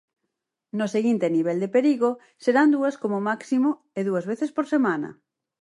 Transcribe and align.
No 0.77 0.85
seguinte 0.95 1.33
nivel 1.37 1.57
de 1.63 1.69
perigo, 1.75 2.09
serán 2.43 2.67
dúas 2.75 2.95
como 3.01 3.25
máximo, 3.29 3.69
e 3.97 4.01
dúas 4.07 4.25
veces 4.31 4.49
por 4.55 4.65
semana. 4.73 5.09